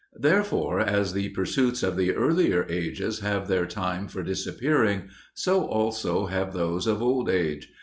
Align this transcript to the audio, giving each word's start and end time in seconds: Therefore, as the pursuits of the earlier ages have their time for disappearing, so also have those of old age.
Therefore, 0.17 0.79
as 0.79 1.13
the 1.13 1.29
pursuits 1.29 1.83
of 1.83 1.95
the 1.95 2.11
earlier 2.15 2.65
ages 2.67 3.19
have 3.19 3.47
their 3.47 3.67
time 3.67 4.07
for 4.07 4.23
disappearing, 4.23 5.09
so 5.35 5.67
also 5.67 6.25
have 6.25 6.53
those 6.53 6.87
of 6.87 7.03
old 7.03 7.29
age. 7.29 7.69